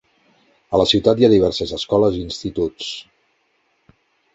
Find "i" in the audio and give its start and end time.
2.21-2.25